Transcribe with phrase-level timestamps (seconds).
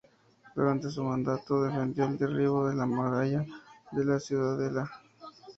[0.55, 3.45] Durante su mandato defendió el derribo de las murallas
[3.91, 4.89] de la Ciudadela.